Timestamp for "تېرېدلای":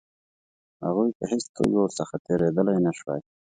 2.25-2.77